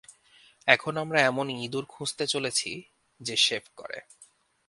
এখন 0.67 0.93
আমরা 0.97 1.19
এমন 1.21 1.45
ইঁদুর 1.49 1.85
খুঁজতে 1.85 2.25
চলেছি 2.27 2.71
যে 3.19 3.35
শেভ 3.37 3.63
করে। 3.75 3.99